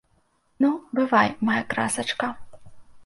[0.63, 0.69] Ну,
[0.99, 2.31] бывай, мая красачка!